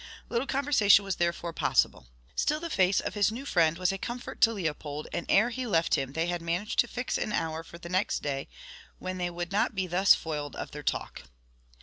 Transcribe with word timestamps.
Little 0.29 0.47
conversation 0.47 1.05
was 1.05 1.17
therefore 1.17 1.53
possible. 1.53 2.07
Still 2.35 2.59
the 2.59 2.71
face 2.71 2.99
of 3.01 3.13
his 3.13 3.31
new 3.31 3.45
friend 3.45 3.77
was 3.77 3.91
a 3.91 3.99
comfort 3.99 4.41
to 4.41 4.51
Leopold, 4.51 5.07
and 5.13 5.27
ere 5.29 5.51
he 5.51 5.67
left 5.67 5.93
him 5.93 6.13
they 6.13 6.25
had 6.25 6.41
managed 6.41 6.79
to 6.79 6.87
fix 6.87 7.19
an 7.19 7.31
hour 7.31 7.61
for 7.63 7.77
next 7.87 8.23
day, 8.23 8.49
when 8.97 9.19
they 9.19 9.29
would 9.29 9.51
not 9.51 9.75
be 9.75 9.85
thus 9.85 10.15
foiled 10.15 10.55
of 10.55 10.71
their 10.71 10.81
talk. 10.81 11.25